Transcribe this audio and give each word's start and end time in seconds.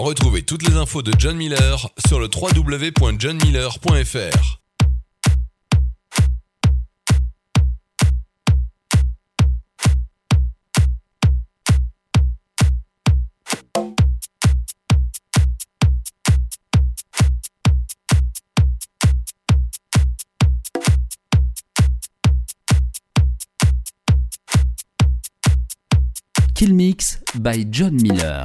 Retrouvez 0.00 0.42
toutes 0.42 0.66
les 0.66 0.74
infos 0.76 1.02
de 1.02 1.12
John 1.18 1.36
Miller 1.36 1.90
sur 2.08 2.20
le 2.20 2.30
www.johnmiller.fr. 2.34 4.60
Kill 26.54 26.72
Mix 26.72 27.20
by 27.34 27.68
John 27.70 28.00
Miller. 28.00 28.40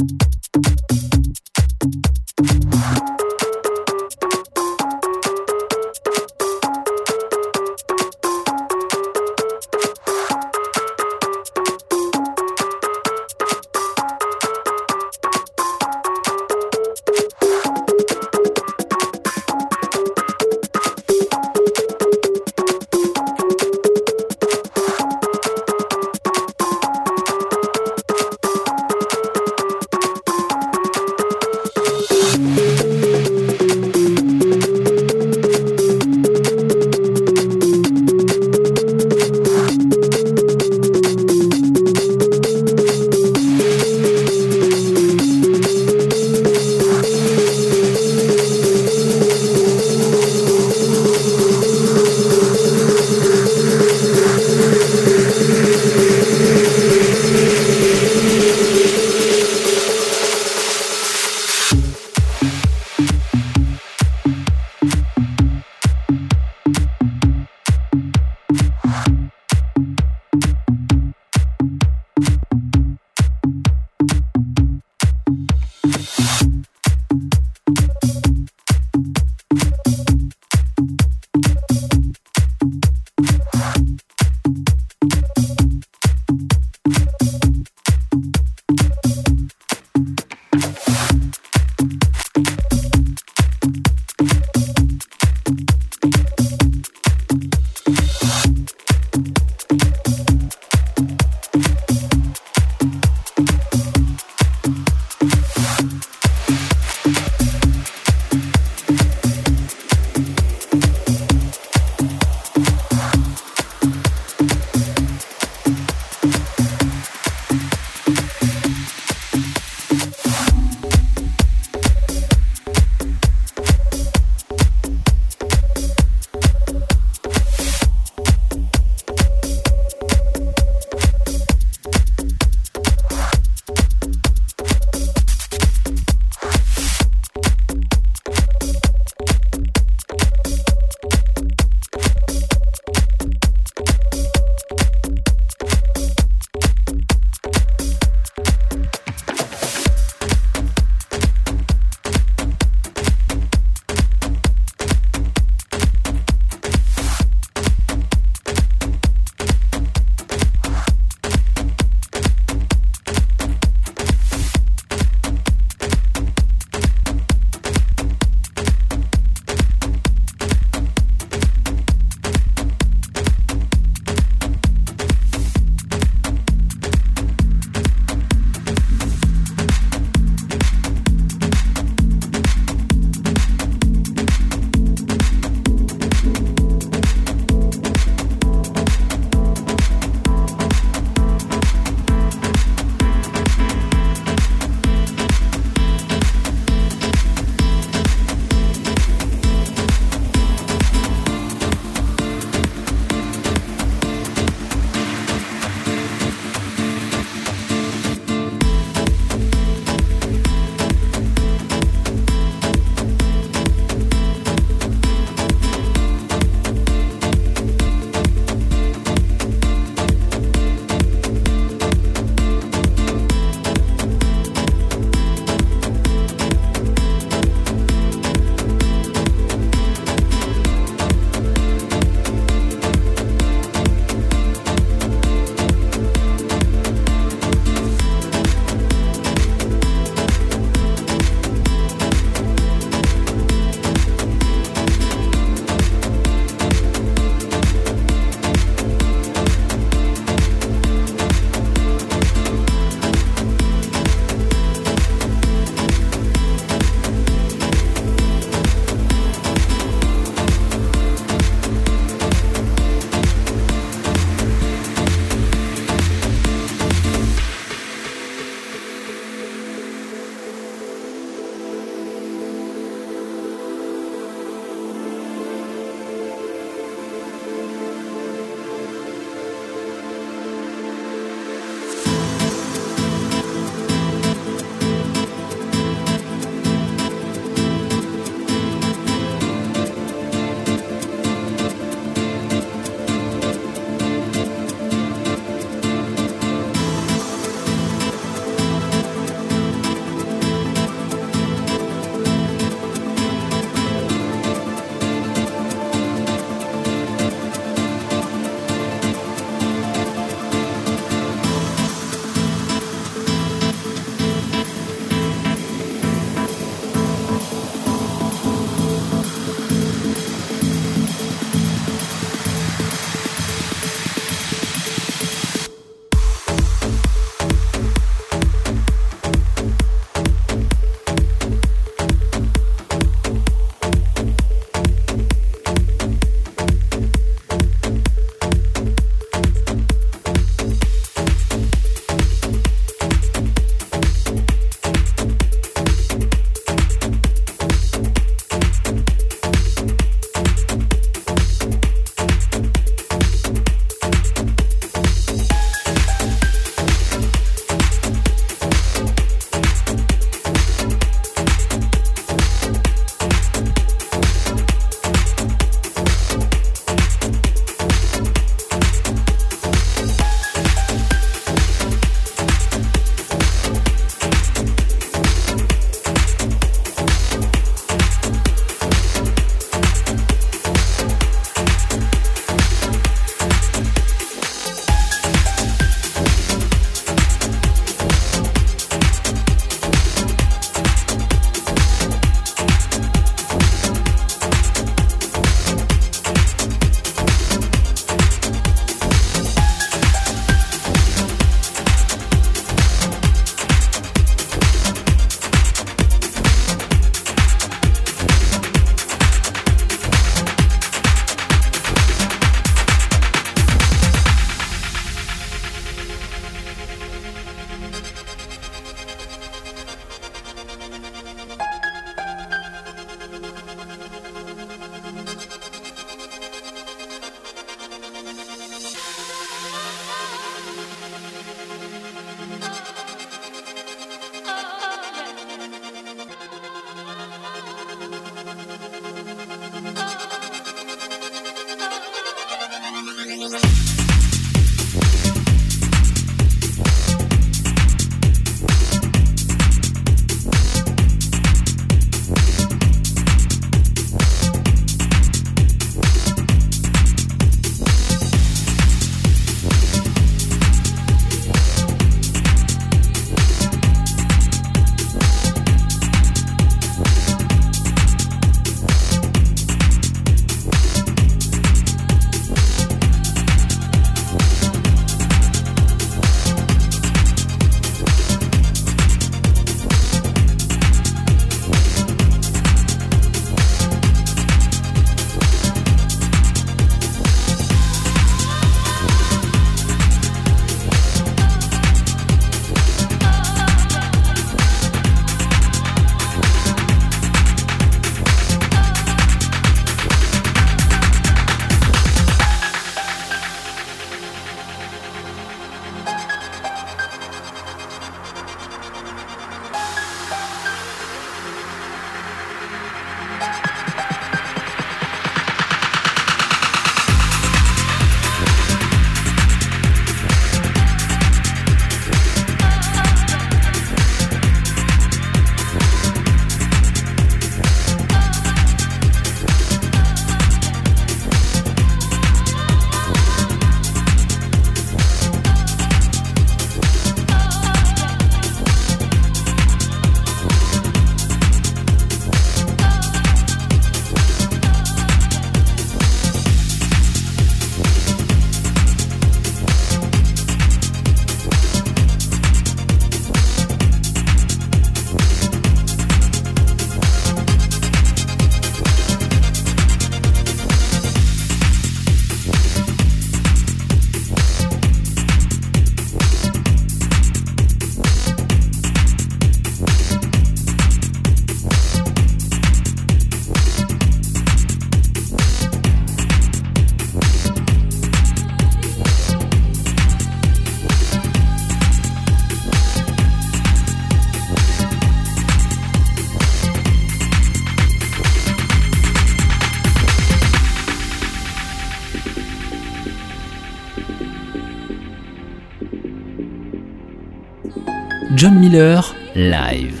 Live. 599.35 600.00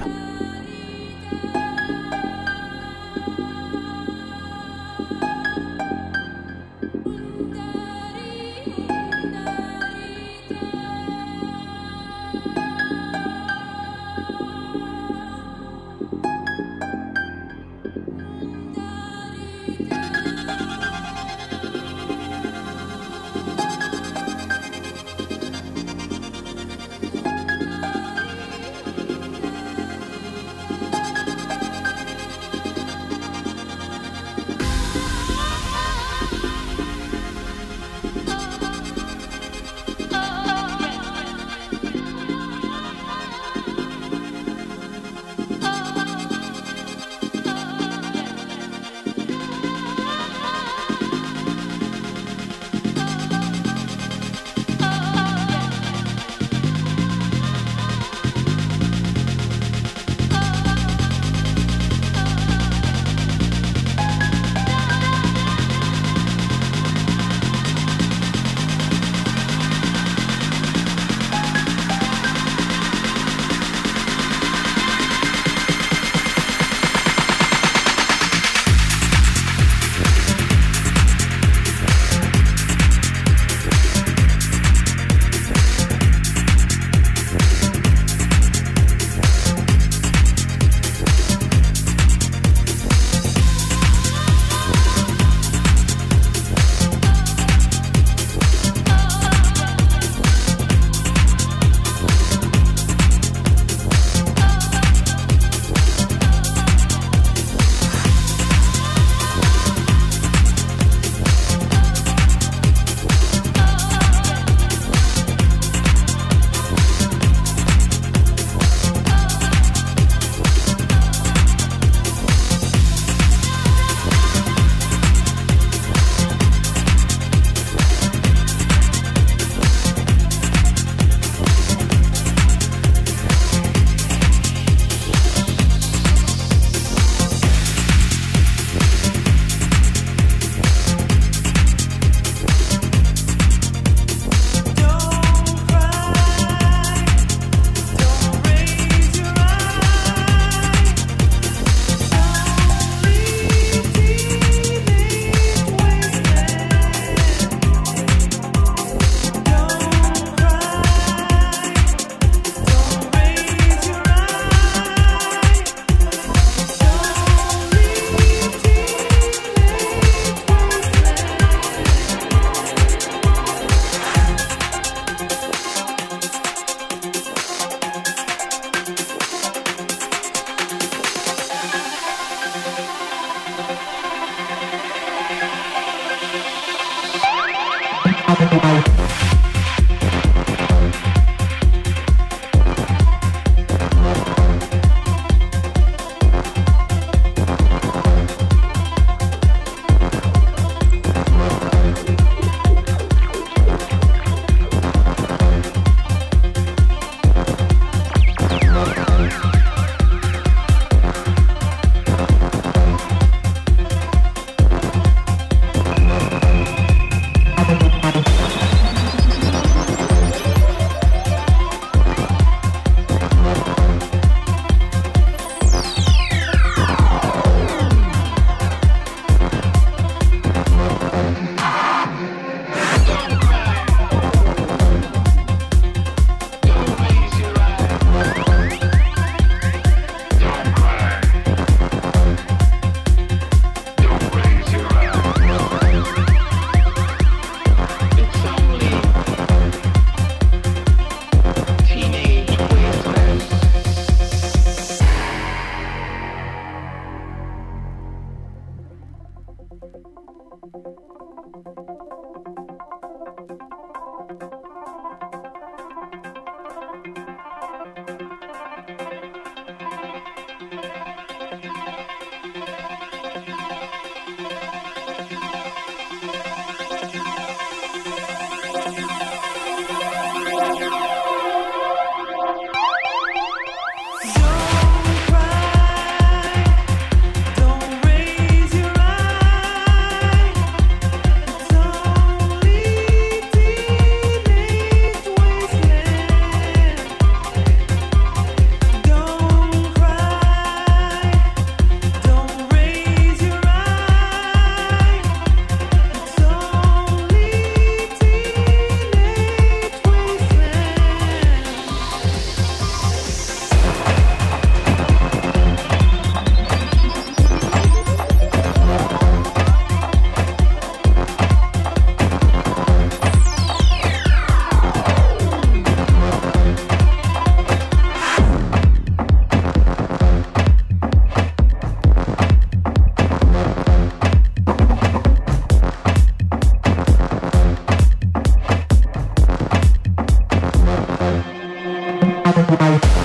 Bye. 342.81 343.20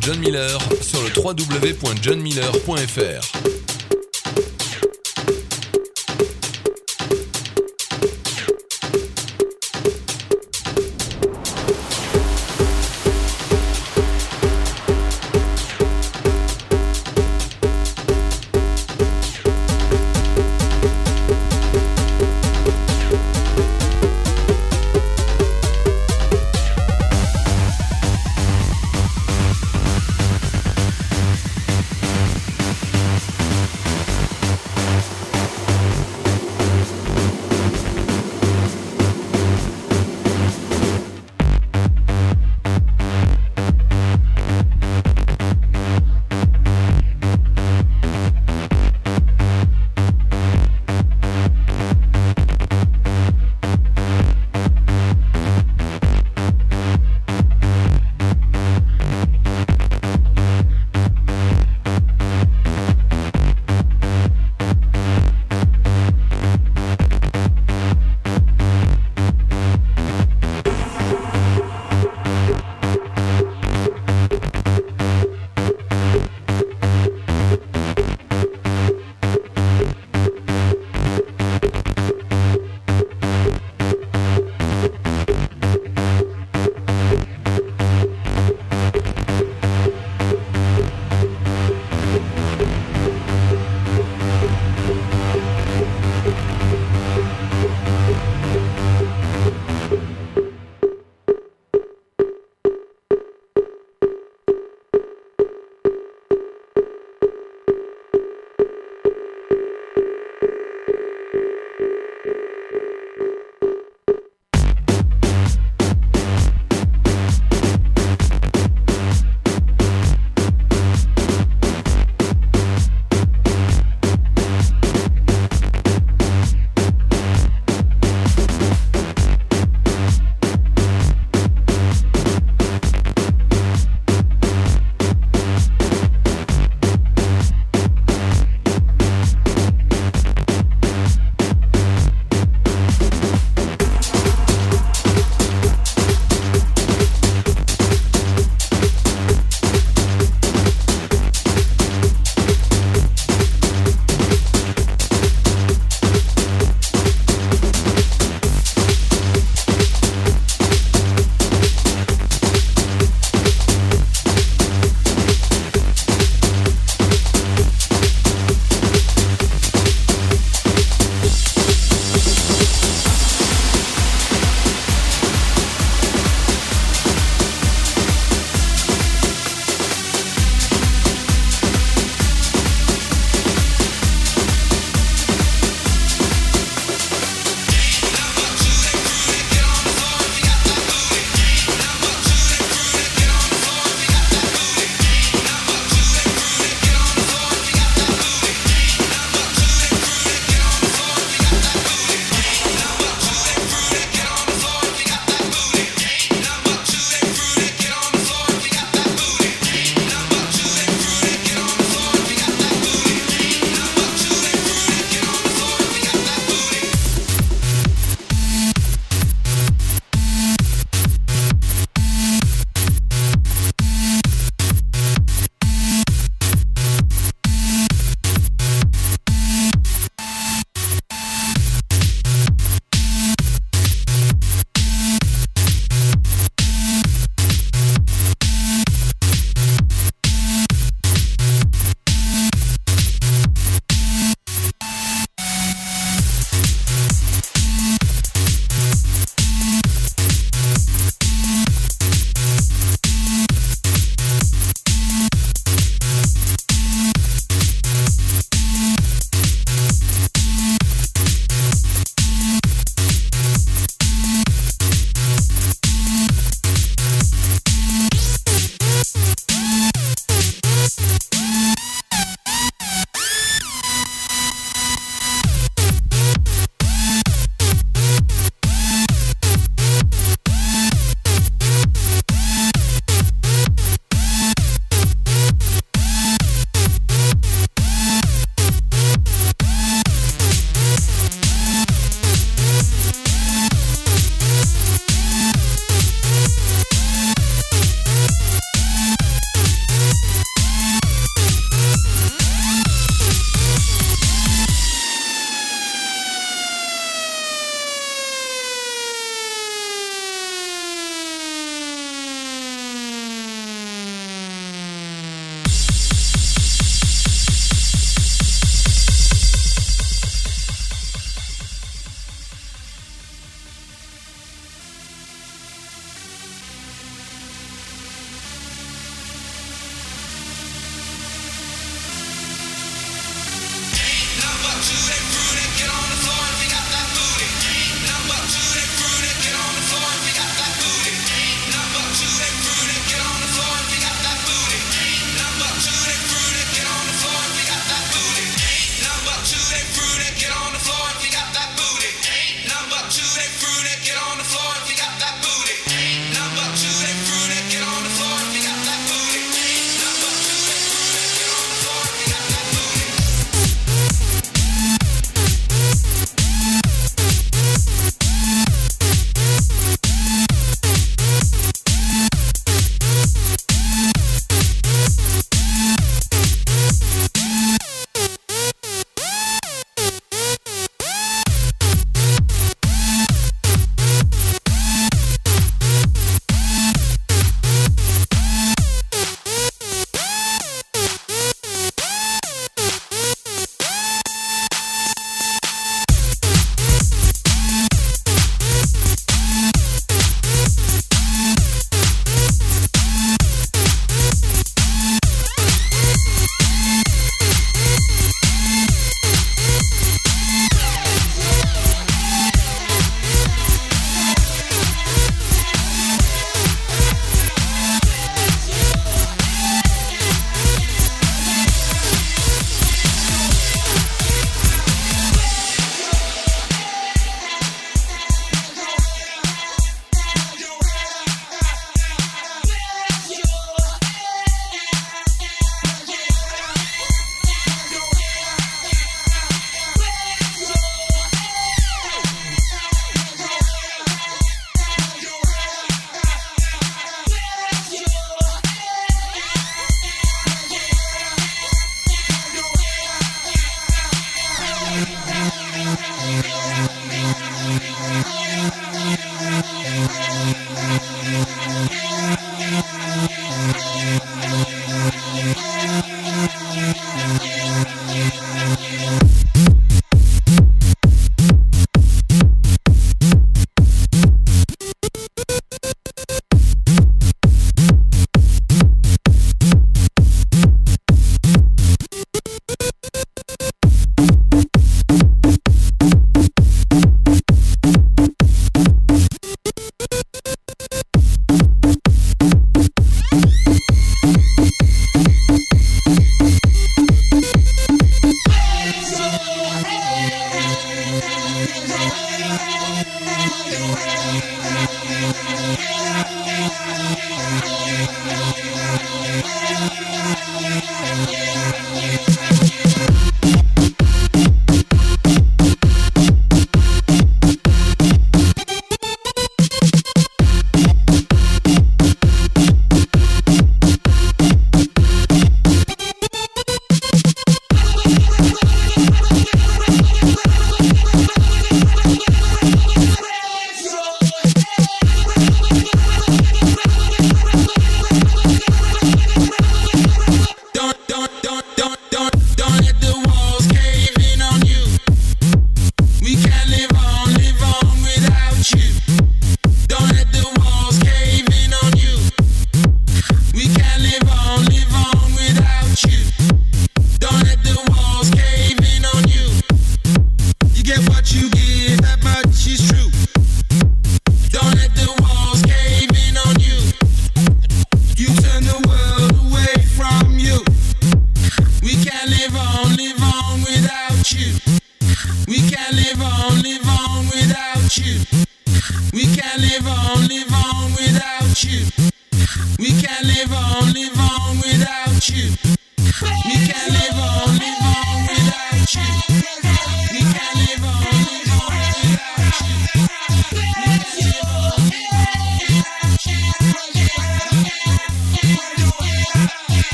John 0.00 0.18
Miller 0.18 0.58
sur 0.80 1.00
le 1.02 1.10
www.johnmiller.fr. 1.16 3.65